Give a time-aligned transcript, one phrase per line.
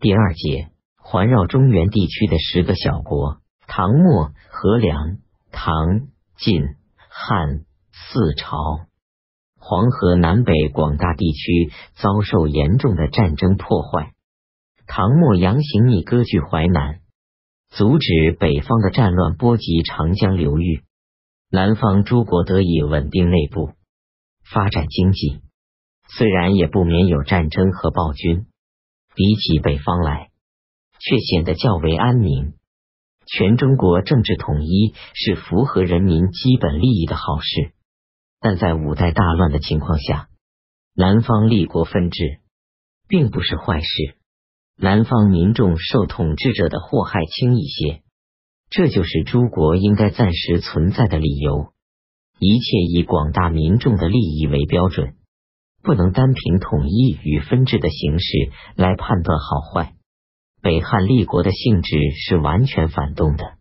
[0.00, 5.18] 第二节，环绕中原地区的十个小国：唐末、河梁、
[5.50, 5.74] 唐、
[6.36, 6.62] 晋、
[7.08, 8.54] 汉四朝。
[9.58, 14.12] 黄河南北广大地区遭受严重的战争破坏。
[14.86, 17.00] 唐末，杨行密割据淮南，
[17.68, 20.84] 阻止北方的战乱波及长江流域。
[21.50, 23.72] 南方诸国得以稳定内部，
[24.44, 25.40] 发展经济，
[26.06, 28.46] 虽然也不免有战争和暴君，
[29.14, 30.30] 比起北方来，
[31.00, 32.54] 却显得较为安宁。
[33.26, 37.72] 全中国政治统一是符合人民基本利益的好事。
[38.40, 40.28] 但在五代大乱的情况下，
[40.94, 42.40] 南方立国分治
[43.08, 44.16] 并不是坏事。
[44.80, 48.02] 南方民众受统治者的祸害轻一些，
[48.70, 51.72] 这就是诸国应该暂时存在的理由。
[52.38, 55.16] 一切以广大民众的利益为标准，
[55.82, 59.94] 不能单凭统一与分治的形式来判断好坏。
[60.60, 63.58] 北汉立国的性质是完全反动的，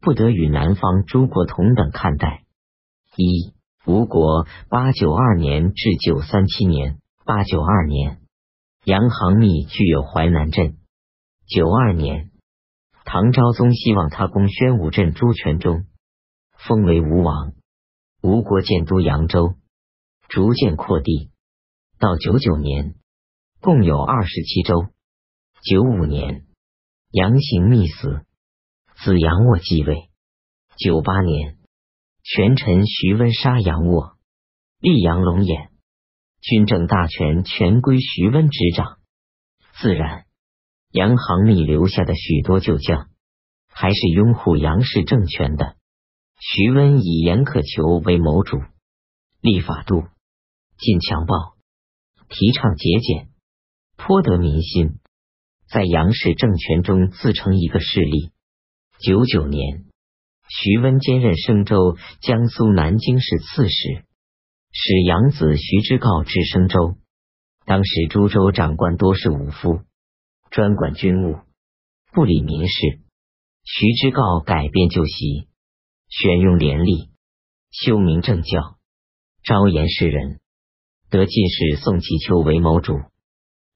[0.00, 2.42] 不得与南方诸国同等看待。
[3.16, 3.54] 一
[3.86, 8.18] 吴国八九二年至九三七年，八九二年，
[8.84, 10.76] 杨行密具有淮南镇。
[11.46, 12.30] 九二年，
[13.04, 15.84] 唐昭宗希望他攻宣武镇朱全忠，
[16.56, 17.52] 封为吴王。
[18.22, 19.54] 吴国建都扬州，
[20.28, 21.30] 逐渐扩地。
[21.98, 22.94] 到九九年，
[23.60, 24.86] 共有二十七州。
[25.62, 26.46] 九五年，
[27.10, 28.24] 杨行密死，
[28.96, 30.10] 子杨沃继位。
[30.76, 31.58] 九八年。
[32.26, 34.16] 权臣徐温杀杨沃，
[34.80, 35.70] 立杨龙眼，
[36.40, 38.98] 军政大权全归徐温执掌。
[39.78, 40.24] 自然，
[40.90, 43.10] 杨行密留下的许多旧将，
[43.68, 45.76] 还是拥护杨氏政权的。
[46.40, 48.56] 徐温以严可求为谋主，
[49.42, 50.04] 立法度，
[50.78, 51.53] 禁强暴，
[52.28, 53.28] 提倡节俭，
[53.96, 54.98] 颇得民心，
[55.68, 58.30] 在杨氏政权中自成一个势力。
[58.98, 59.84] 九九年。
[60.46, 64.04] 徐温兼任生州、江苏南京市刺史，
[64.72, 66.98] 使养子徐之诰至生州。
[67.64, 69.80] 当时株洲长官多是武夫，
[70.50, 71.38] 专管军务，
[72.12, 73.00] 不理民事。
[73.64, 75.48] 徐之诰改变旧习，
[76.10, 77.08] 选用廉吏，
[77.70, 78.76] 修明政教，
[79.44, 80.40] 招贤士人，
[81.14, 82.94] 得进士宋其丘为谋主，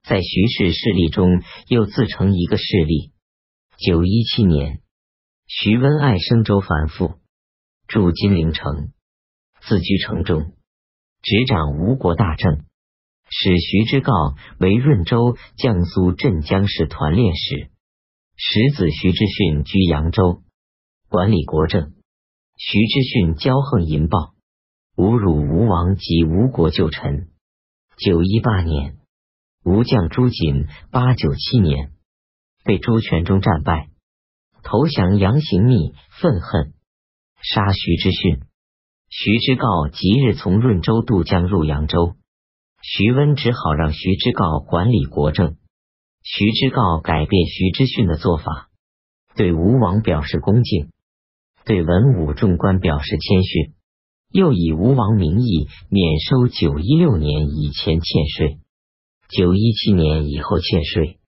[0.03, 3.13] 在徐氏势力中又自成一个势力。
[3.77, 4.81] 九一七年。
[5.47, 7.15] 徐温爱生州繁复，
[7.87, 8.93] 住金陵城，
[9.61, 10.53] 自居城中，
[11.23, 12.65] 执掌吴国大政，
[13.31, 17.71] 使徐之诰为润州、江苏镇江市团练使，
[18.37, 20.43] 使子徐之训居扬州，
[21.09, 21.93] 管理国政。
[22.57, 24.35] 徐之训骄横淫暴，
[24.99, 27.29] 侮辱吴王及吴国旧臣。
[27.99, 28.97] 九一八年，
[29.65, 31.93] 吴将朱瑾八九七年
[32.65, 33.91] 被朱全忠战败。
[34.65, 36.75] 投降杨行密，愤恨
[37.41, 38.41] 杀徐之训。
[39.09, 42.17] 徐之诰即日从润州渡江入扬州，
[42.83, 45.59] 徐温只好让徐之诰管理国政。
[46.25, 48.69] 徐之诰改变徐之训的做法，
[49.37, 50.91] 对吴王表示恭敬，
[51.65, 53.75] 对文武众官表示谦逊，
[54.31, 58.59] 又以吴王名义免收九一六年以前欠税，
[59.29, 61.19] 九一七年以后欠税，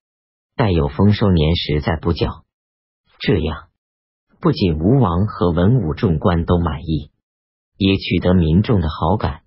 [0.54, 2.44] 待有丰收年时再补缴。
[3.18, 3.68] 这样，
[4.40, 7.10] 不仅吴王和文武众官都满意，
[7.78, 9.42] 也取得民众的好感。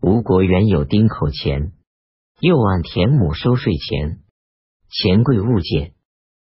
[0.00, 1.72] 吴国原有丁口钱，
[2.40, 4.20] 又按田亩收税钱，
[4.90, 5.92] 钱贵物贱，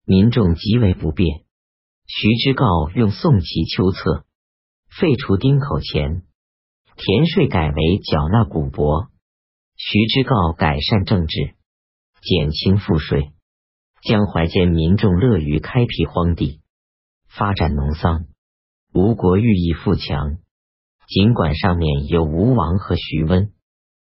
[0.06, 1.44] 民众极为不便。
[2.06, 4.25] 徐之诰用宋齐秋策，
[5.00, 6.22] 废除丁口钱，
[6.97, 9.08] 田税改为缴纳谷帛。
[9.75, 11.54] 徐之诰改善政治，
[12.20, 13.32] 减轻赋税。
[14.03, 16.60] 江淮间民众乐于开辟荒地，
[17.26, 18.26] 发展农桑，
[18.92, 20.36] 吴国愈益富强。
[21.09, 23.50] 尽管上面有吴王和徐温，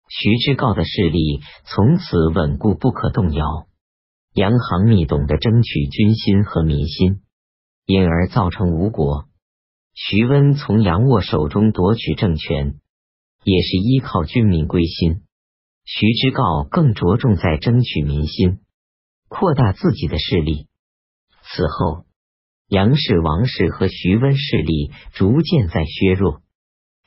[0.09, 3.67] 徐之诰的势力从此稳固不可动摇。
[4.33, 7.21] 杨行密懂得争取军心和民心，
[7.85, 9.29] 因而造成吴国。
[9.93, 12.79] 徐温从杨沃手中夺取政权，
[13.43, 15.21] 也是依靠军民归心。
[15.85, 18.59] 徐之诰更着重在争取民心。
[19.27, 20.67] 扩大自己的势力。
[21.43, 22.05] 此后，
[22.67, 26.41] 杨氏、王氏和徐温势力逐渐在削弱，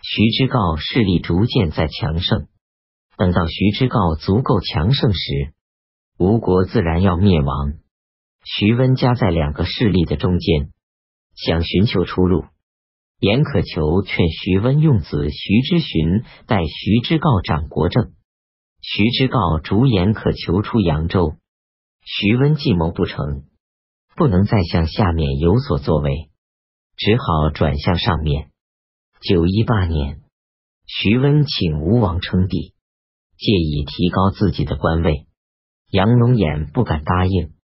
[0.03, 2.49] 徐之诰势力逐渐在强盛。
[3.17, 5.55] 等到徐之诰足够强盛时，
[6.19, 7.75] 吴国自然要灭亡。
[8.45, 10.73] 徐温夹在两个势力的中间，
[11.35, 12.45] 想寻求出路。
[13.19, 18.13] 严可求劝徐温用子徐之询代徐之诰掌国政，
[18.83, 21.35] 徐之诰逐严可求出扬州。
[22.05, 23.45] 徐温计谋不成，
[24.17, 26.31] 不能再向下面有所作为，
[26.97, 28.51] 只好转向上面。
[29.23, 30.21] 九一八年，
[30.87, 32.75] 徐温请吴王称帝，
[33.39, 35.27] 借以提高自己的官位。
[35.91, 37.55] 杨龙眼不敢答应。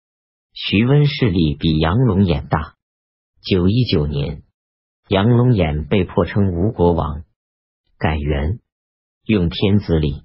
[0.53, 2.73] 徐温势力比杨龙眼大。
[3.41, 4.43] 九一九年，
[5.09, 7.23] 杨龙眼被迫称吴国王，
[7.97, 8.59] 改元，
[9.25, 10.23] 用天子礼，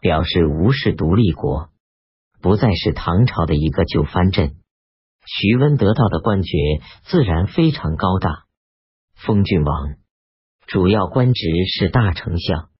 [0.00, 1.70] 表示吴是独立国，
[2.40, 4.54] 不再是唐朝的一个旧藩镇。
[5.26, 6.56] 徐温得到的官爵
[7.06, 8.44] 自然非常高大，
[9.16, 9.96] 封郡王，
[10.68, 12.70] 主要官职是大丞相、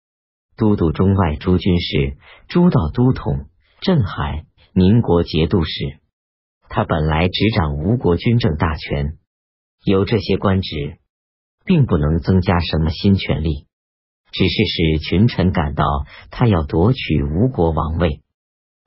[0.57, 2.17] 都督中外诸军事、
[2.47, 3.49] 诸道都统、
[3.81, 5.99] 镇海、宁国节度使。
[6.69, 9.19] 他本来执掌吴国军政大权。
[9.85, 10.99] 有这些官职，
[11.65, 13.67] 并不能增加什么新权力，
[14.33, 15.85] 只是使群臣感到
[16.31, 18.23] 他要夺取吴国王位。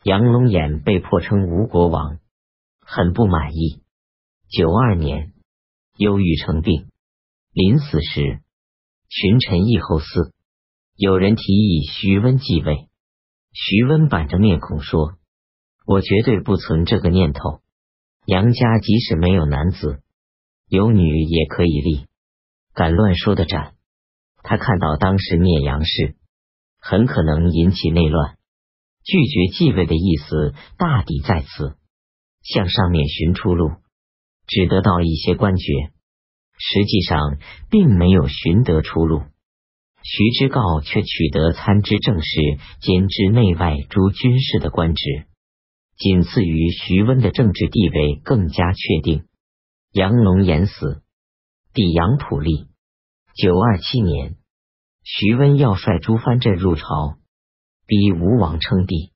[0.04, 2.20] 杨龙眼被迫称吴国王，
[2.82, 3.82] 很不满意。
[4.50, 5.34] 九二年，
[5.98, 6.88] 忧郁成病，
[7.52, 8.42] 临死时，
[9.10, 10.32] 群臣议后嗣，
[10.96, 12.88] 有人提议徐温继位。
[13.54, 15.16] 徐温板着面孔说
[15.86, 17.62] ：“我绝对不存这个念头。
[18.26, 20.02] 杨家即使没有男子。”
[20.70, 22.08] 有女也可以立，
[22.78, 23.74] 敢乱说的斩。
[24.44, 26.16] 他看到当时灭杨氏
[26.80, 28.38] 很可能引起内乱，
[29.04, 31.76] 拒绝继位的意思大抵在此：
[32.44, 33.72] 向上面寻出路，
[34.46, 35.90] 只得到一些官爵，
[36.60, 37.40] 实际上
[37.72, 39.24] 并没有寻得出路。
[40.04, 42.30] 徐之诰却取得参知政事、
[42.80, 45.26] 兼知内外诸军事的官职，
[45.98, 49.26] 仅次于徐温的政治地位更加确定。
[49.92, 51.02] 杨龙言死，
[51.78, 52.66] 抵杨普立。
[53.36, 54.36] 九二七年，
[55.04, 57.20] 徐温要率诸藩镇入朝，
[57.86, 59.12] 逼吴王称帝。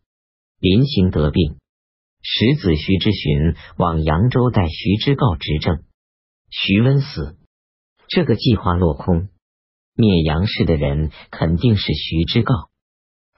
[0.59, 1.57] 临行得病，
[2.21, 5.83] 使子徐之询往扬州代徐知诰执政。
[6.51, 7.35] 徐温死，
[8.07, 9.29] 这个计划落空。
[9.95, 12.69] 灭杨氏的人肯定是徐知诰。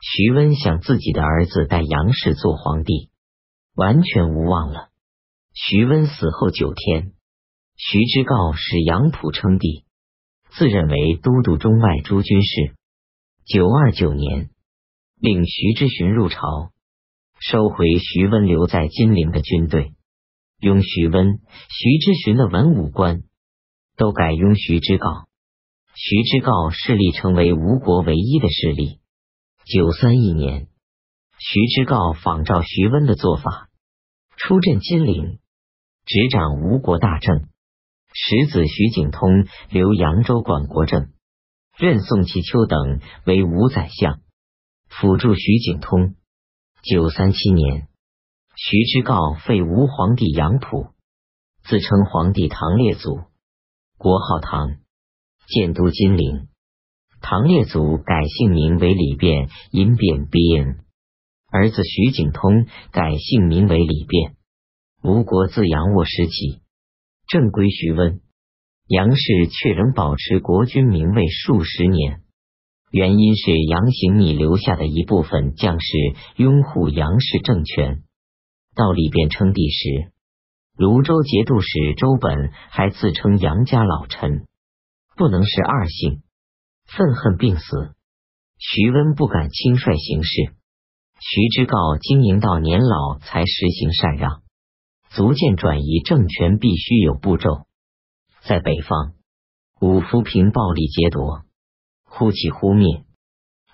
[0.01, 3.09] 徐温想自己的儿子代杨氏做皇帝，
[3.73, 4.89] 完全无望了。
[5.53, 7.12] 徐温死后九天。
[7.75, 9.85] 徐知诰使杨溥称帝，
[10.51, 12.75] 自认为都督中外诸军事。
[13.45, 14.49] 九二九年，
[15.19, 16.71] 令徐知询入朝，
[17.39, 19.93] 收回徐温留在金陵的军队，
[20.59, 21.39] 拥徐温、
[21.69, 23.23] 徐知询的文武官
[23.97, 25.25] 都改拥徐知诰。
[25.95, 28.99] 徐知诰势力成为吴国唯一的势力。
[29.65, 30.67] 九三一年，
[31.37, 33.69] 徐知诰仿照徐温的做法，
[34.37, 35.39] 出镇金陵，
[36.05, 37.49] 执掌吴国大政。
[38.15, 41.09] 十子徐景通留扬州管国政，
[41.75, 44.19] 任宋其丘等为五宰相，
[44.87, 46.13] 辅助徐景通。
[46.83, 47.87] 九三七年，
[48.55, 50.93] 徐知诰废吴皇帝杨溥，
[51.63, 53.21] 自称皇帝唐列祖，
[53.97, 54.77] 国号唐，
[55.47, 56.49] 建都金陵。
[57.19, 60.83] 唐列祖改姓名为李变，因变变。
[61.51, 64.35] 儿子徐景通改姓名为李变。
[65.01, 66.62] 吴国自杨沃时起。
[67.27, 68.21] 正规徐温，
[68.87, 72.21] 杨氏却仍保持国君名位数十年。
[72.91, 75.87] 原因是杨行密留下的一部分将士
[76.35, 78.03] 拥护杨氏政权。
[78.75, 80.11] 到李变称帝时，
[80.77, 84.45] 泸州节度使周本还自称杨家老臣，
[85.15, 86.21] 不能是二姓，
[86.85, 87.95] 愤恨病死。
[88.59, 90.53] 徐温不敢轻率行事，
[91.19, 94.42] 徐知诰经营到年老才实行禅让。
[95.15, 97.67] 逐渐转移政权必须有步骤。
[98.47, 99.13] 在北方，
[99.79, 101.43] 武夫凭暴力劫夺，
[102.03, 103.03] 忽起忽灭，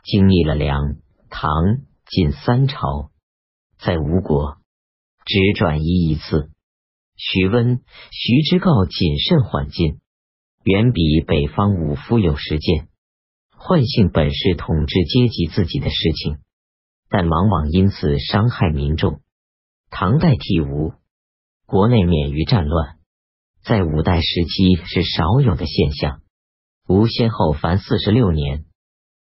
[0.03, 0.97] 经历了梁、
[1.29, 1.49] 唐、
[2.05, 3.11] 晋三朝。
[3.79, 4.57] 在吴国，
[5.23, 6.51] 只转移一次。
[7.15, 10.01] 徐温、徐知诰谨慎缓进，
[10.65, 12.89] 远比北方武夫有实践，
[13.55, 16.39] 唤醒本是统治阶级自己的事情，
[17.07, 19.21] 但往往因此伤害民众。
[19.89, 20.91] 唐代替吴。
[21.69, 22.95] 国内免于战乱，
[23.63, 26.21] 在五代时期是少有的现象。
[26.87, 28.65] 吴先后凡四十六年，